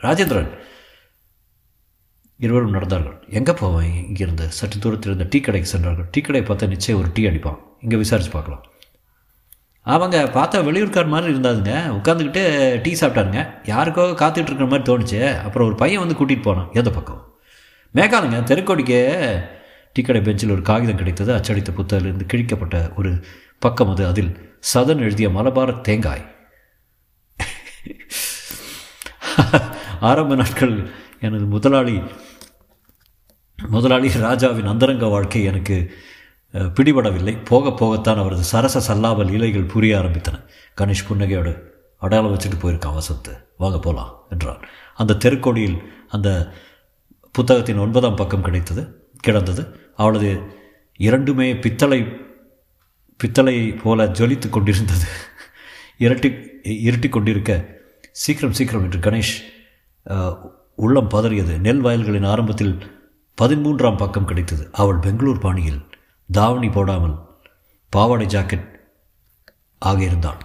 [0.00, 0.50] ராஜேந்திரன்.
[2.36, 3.16] இருவரும் நடந்தார்கள்.
[3.28, 3.90] எங்கே போவேன்?
[4.08, 4.46] இங்கேருந்து.
[4.48, 6.08] சற்று தூரத்தில் இருந்த டீ கடைக்கு சென்றார்கள்.
[6.10, 7.58] டீ கடையை பார்த்தா நிச்சயம் ஒரு டீ அடிப்பான்.
[7.80, 8.62] இங்கே விசாரித்து பார்க்கலாம்.
[9.86, 12.42] ஆமாங்க பார்த்தா வெளியூர்கார் மாதிரி இருந்தாதுங்க உட்காந்துக்கிட்டு
[12.80, 13.40] டீ சாப்பிட்டாருங்க.
[13.64, 15.38] யாருக்கோ காத்துட்டு இருக்கிற மாதிரி தோணுச்சு.
[15.38, 16.68] அப்புறம் ஒரு பையன் வந்து கூட்டிகிட்டு போனான்.
[16.72, 17.22] எந்த பக்கம்?
[17.94, 19.00] மேகாலுங்க தெருக்கோடிக்கு
[19.94, 21.32] டீக்கடை பெஞ்சில் ஒரு காகிதம் கிடைத்தது.
[21.32, 23.24] அச்சடித்த புத்தகிலிருந்து கிழிக்கப்பட்ட ஒரு
[23.58, 24.06] பக்கம் அது.
[24.06, 26.36] அதில் சதன் எழுதிய மலபார தேங்காய்.
[30.00, 32.02] ஆரம்ப நாட்கள் எனது முதலாளி
[33.68, 35.94] முதலாளி ராஜாவின் அந்தரங்க வாழ்க்கை எனக்கு
[36.52, 37.44] பிடிபடவில்லை.
[37.44, 40.44] போக போகத்தான் அவரது சரச சல்லாப லீலைகள் புரிய ஆரம்பித்தன.
[40.80, 41.62] கணேஷ் புன்னகையோடு
[41.98, 44.60] அடையாளம் வச்சுட்டு போயிருக்கான் வசத்து வாங்க போகலாம் என்றான்.
[44.94, 46.52] அந்த தெருக்கோடியில் அந்த
[47.32, 49.81] புத்தகத்தின் ஒன்பதாம் பக்கம் கிடைத்தது கிடந்தது.
[49.98, 50.30] அவளது
[51.00, 52.00] இரண்டுமே பித்தளை
[53.20, 55.06] பித்தளை போல ஜொலித்து கொண்டிருந்தது.
[55.98, 56.28] இரட்டி
[56.88, 57.52] இருட்டி கொண்டிருக்க
[58.22, 59.34] சீக்கிரம் சீக்கிரம் என்று கணேஷ்
[60.76, 61.54] உள்ளம் பதறியது.
[61.66, 62.74] நெல் வயல்களின் ஆரம்பத்தில்
[63.38, 64.64] பதிமூன்றாம் பக்கம் கிடைத்தது.
[64.72, 65.80] அவள் பெங்களூர் பாணியில்
[66.28, 67.16] தாவணி போடாமல்
[67.92, 68.66] பாவாடை ஜாக்கெட்
[69.82, 70.40] ஆகியிருந்தாள்.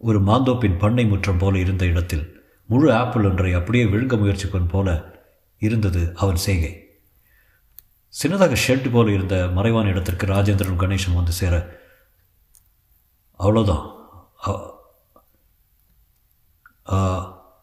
[0.00, 2.24] ஒரு மாந்தோப்பின் பண்ணை முற்றம் போல இருந்த இடத்தில்
[2.68, 4.88] முழு ஆப்பிள் ஒன்றை அப்படியே விழுங்க முயற்சிப்பன் போல
[5.66, 6.72] இருந்தது அவன் செய்கை.
[8.14, 11.54] சின்னதாக ஷெட் போல இருந்த மறைவான இடத்திற்கு ராஜேந்திரன் கணேசன் வந்து சேர
[13.40, 13.84] அவ்வளோதான்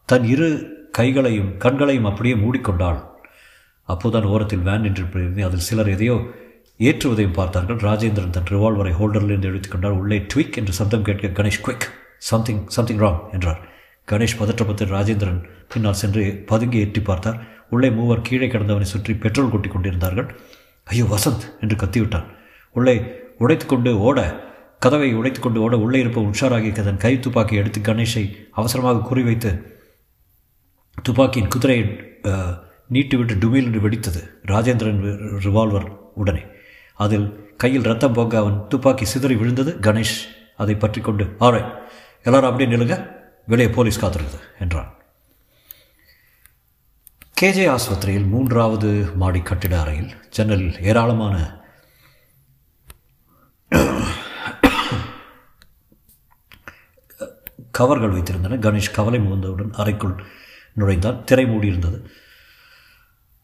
[0.08, 0.48] தன் இரு
[0.98, 2.98] கைகளையும் கண்களையும் அப்படியே மூடிக்கொண்டாள்.
[3.88, 5.04] அப்போதான் ஓரத்தில் வேன் நின்று
[5.48, 6.16] அதில் சிலர் எதையோ
[6.80, 7.80] ஏற்றுவதையும் பார்த்தார்கள்.
[7.88, 11.86] ராஜேந்திரன் தன் ரிவால்வரை ஹோல்டரிலிருந்து எடுத்துக்கொண்டார் உள்ளே ட்விக் என்று சப்தம் கேட்க Ganesh quick
[12.30, 13.60] something something wrong என்றார்.
[14.08, 15.40] கணேஷ் பதற்றப்பத்தில் ராஜேந்திரன்
[15.72, 17.38] பின்னால் சென்று பதுங்கி எட்டி பார்த்தார்.
[17.72, 20.28] உள்ளே மூவர் கீழே கிடந்தவனை சுற்றி பெட்ரோல் கொட்டி கொண்டிருந்தார்கள்.
[20.86, 21.44] ஐயோ வசந்த்!
[21.60, 22.28] என்று கத்திவிட்டான்.
[22.76, 22.96] உள்ளே
[23.38, 24.18] உடைத்துக்கொண்டு ஓட
[24.78, 29.50] கதவை உடைத்துக்கொண்டு ஓட உள்ளே இருப்ப உஷாராகி தன் கை துப்பாக்கி எடுத்து கணேஷை அவசரமாக குறிவைத்து
[30.98, 31.84] துப்பாக்கியின் குதிரையை
[32.94, 35.00] நீட்டிவிட்டு டுமில் என்று வெடித்தது ராஜேந்திரன்
[35.44, 36.42] ரிவால்வர் உடனே.
[36.98, 40.16] அதில் கையில் ரத்தம் போக அவன் துப்பாக்கி சிதறி விழுந்தது கணேஷ்.
[40.62, 41.62] அதை பற்றி கொண்டு ஆரை
[42.26, 42.96] எல்லாரும் அப்படியே நிலுங்க
[43.48, 44.90] வெளியே போலீஸ் காத்திருக்குது என்றான்.
[47.42, 51.64] கேஜே ஆஸ்பத்திரியில் மூன்றாவது மாடி கட்டிட அறையில் ஜன்னலில் ஏராளமான
[57.70, 58.58] கவர்கள் வைத்திருந்தன.
[58.66, 60.24] கணேஷ் கவலை முகந்தவுடன் அறைக்குள்
[60.72, 62.04] நுழைந்தான் திரை மூடியிருந்தது.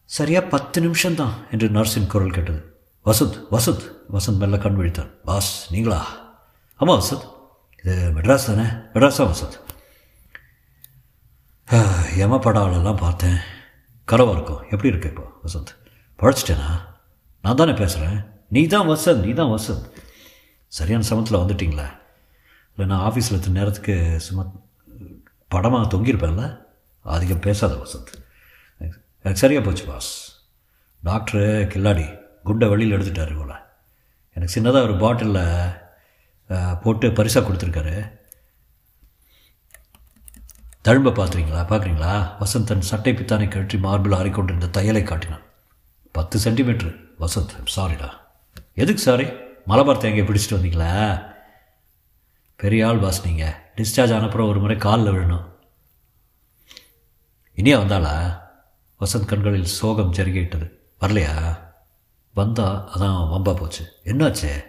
[0.05, 2.61] சரியா பத்து நிமிஷம்தான் என்று நர்ஸின் குரல் கேட்டது.
[3.05, 6.01] வசந்த் வசந்த் வசந்த் மெல்ல கண் விழித்தான் பாஸ் நீங்களா?
[6.75, 7.29] ஆமாம் வசந்த்
[7.83, 8.67] இது மெட்ராஸ் தானே?
[8.93, 9.59] மெட்ராஸா வசந்த்
[12.17, 13.39] யம படாலெல்லாம் பார்த்தேன்.
[14.11, 15.71] கலவாக இருக்கும் எப்படி இருக்கு இப்போ வசந்த்?
[16.19, 16.69] பழச்சிட்டேனா?
[17.41, 18.19] நான் தானே பேசுகிறேன்
[18.49, 19.87] நீ தான் வசந்த் நீ தான் வசந்த்.
[20.67, 21.87] சரியான சமத்தில் வந்துட்டிங்களா.
[22.71, 24.51] இல்லை நான் ஆஃபீஸில் எத்தனை நேரத்துக்கு சும்மா
[25.47, 26.45] படமாக தொங்கியிருப்பேன்ல?
[27.01, 28.11] அதிகம் பேசாத வசந்த்.
[29.21, 30.11] எனக்கு சரியாக போச்சு பாஸ்
[31.05, 32.05] டாக்டரு கில்லாடி
[32.43, 33.55] குண்டை வெளியில் எடுத்துட்டார் போல்.
[34.33, 38.18] எனக்கு சின்னதாக ஒரு பாட்டிலில் போட்டு பரிசாக கொடுத்துருக்காரு.
[40.89, 41.61] தழும்ப பார்த்துறீங்களா?
[41.71, 42.13] பார்க்குறீங்களா?
[42.39, 45.41] வசந்தன் சட்டை பித்தானை கழற்றி மார்பில் ஆறிக்கொண்டிருந்த தையலை காட்டினான்.
[46.11, 48.09] பத்து சென்டிமீட்ரு வசந்த் சாரிடா
[48.73, 49.25] எதுக்கு சாரி
[49.65, 51.21] மலபார் தேங்காய் பிடிச்சிட்டு வந்தீங்களா?
[52.55, 55.45] பெரிய ஆள் பாஸ் நீங்கள் டிஸ்சார்ஜ் ஆனப்புறம் ஒரு முறை காலில் விழணும்.
[57.55, 58.39] இனியா வந்தாளா?
[58.99, 60.71] வசந்த் கண்களில் சோகம் ஜருகிட்டது
[61.01, 61.59] வரலையா?
[62.33, 63.85] வந்தா அதான் வம்பா போச்சு.
[64.05, 64.63] என்னாச்சு?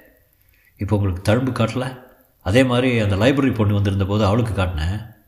[0.76, 2.00] இப்போ உங்களுக்கு தழும்பு காட்டல?
[2.42, 5.18] அதே மாதிரி அந்த லைப்ரரி பொண்ணு வந்திருந்த போது அவளுக்கு காட்டினேன்.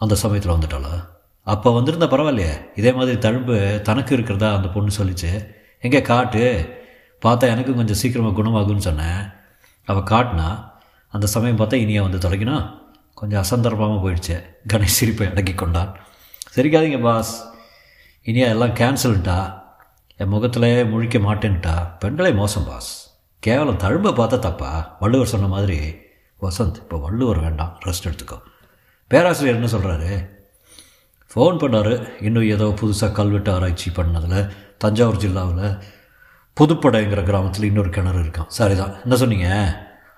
[0.00, 0.94] அந்த சமயத்தில் வந்துட்டாளா?
[1.52, 2.54] அப்போ வந்திருந்தா பரவாயில்லையே.
[2.74, 3.56] இதே மாதிரி தழும்பு
[3.88, 5.30] தனக்கு இருக்கிறதா அந்த பொண்ணு சொல்லிச்சு.
[5.80, 6.44] எங்கே காட்டு?
[7.24, 9.22] பார்த்தா எனக்கும் கொஞ்சம் சீக்கிரமாக குணமாகும்னு சொன்னேன்
[9.84, 10.48] அவள் காட்டினா
[11.14, 12.56] அந்த சமயம் பார்த்தா இனியா வந்து தொலைக்கினா
[13.20, 14.36] கொஞ்சம் அசந்தர்ப்பமாக போயிடுச்சு.
[14.72, 15.90] கணேஷ் சிரிப்பை அடக்கி கொண்டான்.
[16.56, 17.32] சரிக்காதீங்க பாஸ்.
[18.24, 19.38] இனியா எல்லாம் கேன்சல்ட்டா
[20.16, 21.74] என் முகத்தில் முழிக்க மாட்டேன்ட்டா?
[21.98, 22.90] பெண்களே மோசம் பாஸ்.
[23.46, 24.96] கேவலம் தழும்பை பார்த்தா தப்பா?
[25.00, 25.78] வள்ளுவர் சொன்ன மாதிரி
[26.40, 27.78] வசந்த் இப்போ வள்ளுவர் வேண்டாம்.
[27.86, 28.38] ரெஸ்ட் எடுத்துக்கோ.
[29.10, 30.28] பேராசிரியர் என்ன சொல்கிறாரு
[31.34, 32.22] ஃபோன் பண்ணார்.
[32.22, 35.78] இன்னும் ஏதோ புதுசாக கல்வெட்டு ஆராய்ச்சி பண்ணதில் தஞ்சாவூர் ஜில்லாவில்
[36.56, 39.48] புதுப்படைங்கிற கிராமத்தில் இன்னொரு கிணறு இருக்கான் சரி தான் என்ன சொன்னீங்க?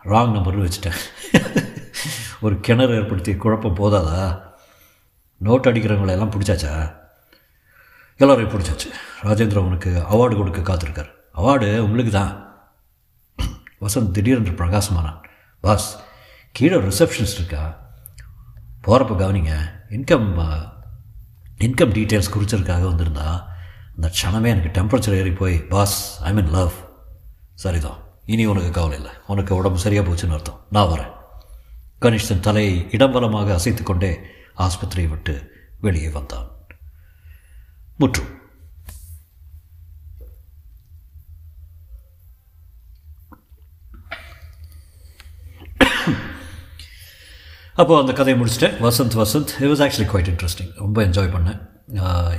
[0.04, 1.00] ராங் நம்பர்னு வச்சுட்டேன்.
[2.40, 4.40] ஒரு கிணறு ஏற்படுத்தி குழப்பம் போதாதா?
[5.44, 6.96] நோட் அடிக்கிறவங்களெல்லாம் பிடிச்சாச்சா?
[8.16, 8.90] எல்லோரையும் பிடிச்சாச்சு.
[9.22, 11.10] ராஜேந்திர உனக்கு அவார்டு கொடுக்க காத்திருக்கார்.
[11.34, 12.62] அவார்டு உங்களுக்கு தான்
[13.80, 15.22] வசந்த் திடீரென்று பிரகாசமானான்.
[15.60, 15.96] பாஸ்
[16.52, 17.81] கீழே ரிசப்ஷனிஸ்ட் இருக்கா?
[18.86, 19.52] போகிறப்ப கவனிங்க
[19.90, 20.70] இன்கம்
[21.58, 23.44] இன்கம் டீட்டெயில்ஸ் குறிச்சதுக்காக வந்திருந்தா
[23.94, 26.72] அந்த க்ஷணமே எனக்கு டெம்பரேச்சர் ஏறி போய் பாஸ் ஐ மீன் லவ்
[27.54, 27.96] சரிதான்.
[28.24, 29.12] இனி உனக்கு கவலை இல்லை.
[29.26, 30.66] உனக்கு உடம்பு சரியாக போச்சுன்னு அர்த்தம்.
[30.70, 31.12] நான் வரேன்.
[32.00, 34.18] கணேஷ் தலையை இடம்பலமாக அசைத்து கொண்டே
[34.58, 36.46] ஆஸ்பத்திரியை விட்டு வெளியே வந்தான்.
[37.96, 38.41] முற்றும்.
[47.74, 48.76] அப்போது அந்த கதையை முடிச்சிட்டேன்.
[48.86, 51.60] Vasanth Vasanth it was actually quite interesting ரொம்ப என்ஜாய் பண்ணேன்.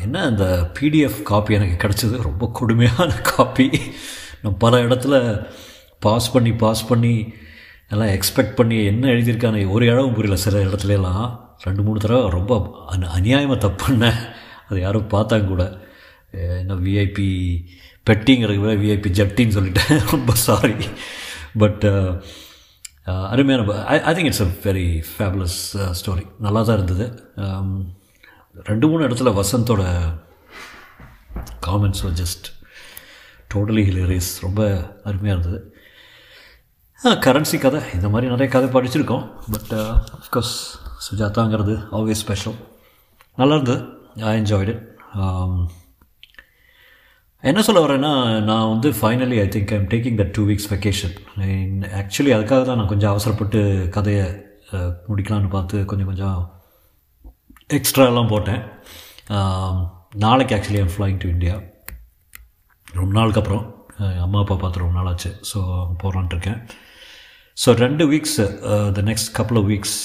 [0.01, 0.45] என்ன அந்த
[0.79, 2.21] பிடிஎஃப் காப்பி எனக்கு கிடச்சிது?
[2.21, 3.69] ரொம்ப கொடுமையான காப்பி
[4.41, 5.15] நான் பல இடத்துல
[5.99, 7.33] பாஸ் பண்ணி பாஸ் பண்ணி
[7.89, 10.39] எல்லாம் எக்ஸ்பெக்ட் பண்ணி என்ன எழுதியிருக்கானே ஒரு இடமும் புரியல.
[10.39, 12.53] சில இடத்துல எல்லாம் ரெண்டு மூணு தடவை ரொம்ப
[12.87, 14.21] அந் அநியாயமாக தப்பு பண்ணேன்.
[14.69, 15.63] அது யாரும் பார்த்தாங்க கூட.
[16.31, 17.29] என்ன விஐபி
[18.09, 20.09] பெட்டிங்கிறது விஐபி ஜட்டின்னு சொல்லிட்டேன்.
[20.11, 20.73] ரொம்ப சாரி
[21.57, 21.85] பட்
[23.11, 23.63] Uh, அருமையான
[23.93, 25.57] I I think it's a very fabulous
[25.99, 27.05] story நல்லா தான் இருந்தது.
[27.45, 27.71] Um,
[28.69, 29.81] ரெண்டு மூணு இடத்துல வசந்தோட
[31.67, 32.47] காமெண்ட்ஸ் ஜஸ்ட்
[33.53, 34.61] டோட்டலி ஹிலரியஸ் ரொம்ப
[35.09, 35.59] அருமையாக இருந்தது.
[37.25, 37.81] கரன்சி கதை.
[37.97, 39.25] இந்த மாதிரி நிறைய கதை படிச்சிருக்கோம்.
[39.55, 39.73] பட்
[40.19, 42.57] அஃப்கோர்ஸ் uh, சுஜாதாங்கிறது ஆல்வேஸ் ஸ்பெஷல்
[43.41, 43.81] நல்லா இருந்தது.
[44.31, 44.75] ஐ என்ஜாய்டு
[47.49, 48.11] என்ன சொல்ல வரேன்னா
[48.49, 51.15] நான் வந்து finally I think I'm taking the two weeks vacation
[52.01, 53.61] actually அதுக்காக தான் நான் கொஞ்சம் அவசரப்பட்டு
[53.95, 54.25] கதையை
[55.09, 56.37] முடிக்கலாம்னு முடிக்கலான்னு பார்த்து கொஞ்சம் கொஞ்சம்
[57.77, 58.61] எக்ஸ்ட்ரா எல்லாம் போட்டேன்.
[60.25, 61.55] நாளைக்கு actually I'm flying to India
[62.99, 63.65] ரொம்ப நாளுக்கு அப்புறம்.
[64.25, 65.31] அம்மா அப்பா பார்த்து ரொம்ப நாள் ஆச்சு.
[65.51, 65.59] ஸோ
[66.03, 66.59] போகலான்ட்டு இருக்கேன்.
[67.57, 68.39] ஸோ ரெண்டு weeks
[68.97, 69.99] the next couple of weeks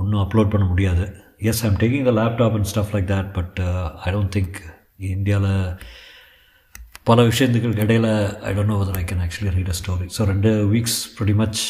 [0.00, 1.04] ஒன்றும் அப்லோட் பண்ண முடியாது.
[1.50, 3.58] Yes I'm taking the laptop and stuff like that but
[4.06, 4.58] I don't think
[5.16, 5.52] இந்தியாவில்
[7.08, 8.10] பல விஷயத்துக்கு இடையில்
[8.48, 11.60] I don't know whether I can actually read a story so ரெண்டு weeks pretty much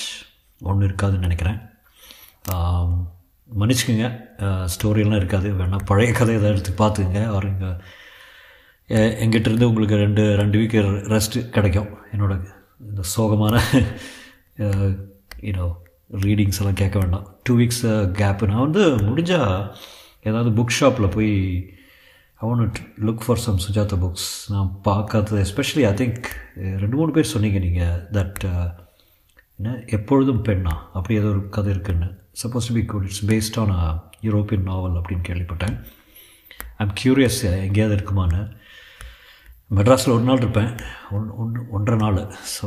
[0.68, 1.58] ஒன்றும் இருக்காதுன்னு நினைக்கிறேன்.
[2.48, 3.08] மன்னிச்சுக்குங்க.
[3.60, 4.08] மன்னிச்சுக்கோங்க
[4.74, 5.48] ஸ்டோரியெல்லாம் இருக்காது.
[5.60, 7.22] வேணால் பழைய கதை எதாவது எடுத்து பார்த்துக்குங்க.
[7.32, 7.70] அவர் இங்கே
[9.24, 10.78] எங்கிட்ட இருந்து உங்களுக்கு ரெண்டு ரெண்டு வீக்
[11.14, 11.90] ரெஸ்ட் கிடைக்கும்.
[12.12, 12.32] என்னோட
[12.88, 13.54] இந்த சோகமான
[15.48, 15.68] யூனோ
[16.26, 17.26] ரீடிங்ஸ் எல்லாம் கேட்க வேண்டாம்.
[17.46, 17.84] டூ வீக்ஸ்
[18.20, 19.54] கேப்பு நான் வந்து முடிஞ்சால்
[20.28, 21.32] ஏதாவது புக் ஷாப்பில் போய்
[22.40, 26.26] I want look for some Sujatha books நான் பார்க்காதது எஸ்பெஷலி ஐ திங்க்
[26.82, 28.66] ரெண்டு மூணு பேர் சொன்னீங்க நீங்கள் தட் eh,
[29.58, 30.72] என்ன எப்பொழுதும் பெண்ணா?
[30.96, 32.08] அப்படி ஏதோ ஒரு கதை இருக்குன்னு.
[32.42, 33.84] Suppose to be good it's based on a
[34.22, 35.76] European novel அப்படின்னு கேள்விப்பட்டேன்.
[36.78, 38.40] ஐம் க்யூரியஸ் eh, எங்கேயாவது இருக்குமான்னு.
[39.70, 40.72] மெட்ராஸில் ஒரு நாள் இருப்பேன்.
[41.10, 42.18] ஒன் ஒன்று ஒன்றரை நாள்.
[42.56, 42.66] ஸோ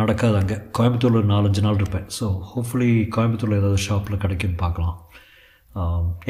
[0.00, 0.56] நடக்காது அங்கே.
[0.78, 2.08] கோயம்புத்தூரில் நாலஞ்சு நாள் இருப்பேன்.
[2.18, 4.96] ஸோ ஹோப்ஃபுல்லி கோயம்புத்தூரில் ஏதாவது ஷாப்பில் கிடைக்குன்னு பார்க்கலாம்.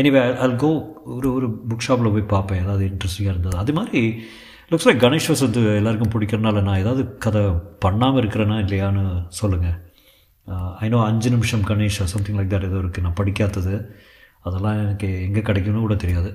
[0.01, 0.71] எனிவே அல் கோ
[1.17, 2.63] ஒரு ஒரு புக் ஷாப்பில் போய் பார்ப்பேன்.
[2.65, 3.57] ஏதாவது இன்ட்ரெஸ்டிங்காக இருந்தது?
[3.57, 4.01] அது மாதிரி
[4.71, 7.43] லுக்ஸ் லைக் கணேஷ் வசந்த் எல்லாருக்கும் பிடிக்கிறனால நான் ஏதாவது கதை
[7.85, 9.05] பண்ணாமல் இருக்கிறேனா இல்லையான்னு
[9.41, 9.77] சொல்லுங்கள்
[10.85, 13.75] ஐநோ uh, அஞ்சு நிமிஷம் கணேஷ் சம்திங் லைக் தட் ஏதோ இருக்குது நான் படிக்காதது.
[14.47, 16.31] அதெல்லாம் எனக்கு எங்கே கிடைக்கும்னு கூட தெரியாது.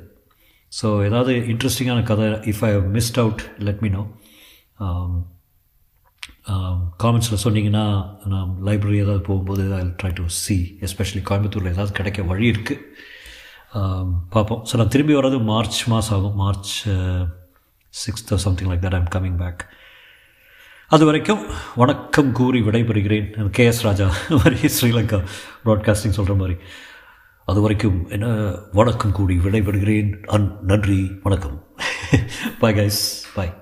[0.72, 4.04] ஸோ ஏதாவது இன்ட்ரெஸ்டிங்கான கதை if I missed out let me know
[7.04, 7.84] காமெண்ட்ஸில் சொன்னீங்கன்னா
[8.32, 10.56] நான் லைப்ரரி ஏதாவது போகும்போது I try to see
[10.88, 12.82] especially கோயம்புத்தூரில் ஏதாவது கிடைக்க வழி இருக்குது
[14.34, 14.62] பார்ப்போம்.
[14.70, 16.36] ஸோ நான் திரும்பி வர்றது மார்ச் மாதம் ஆகும்.
[16.44, 16.74] March
[17.94, 19.64] sixth something like that I'm coming back
[20.92, 21.44] அது வரைக்கும்
[21.82, 23.50] வணக்கம் கூறி விடைபெறுகிறேன்.
[23.58, 24.08] கே எஸ் ராஜா
[24.40, 25.20] மாதிரி ஸ்ரீலங்கா
[25.66, 26.58] ப்ராட்காஸ்டிங் சொல்கிற மாதிரி.
[27.48, 28.28] அது வரைக்கும் என்ன
[28.80, 30.12] வணக்கம் கூடி விடைபெறுகிறேன்.
[30.36, 31.58] அன் நன்றி வணக்கம்.
[32.62, 33.04] Bye guys
[33.36, 33.54] bye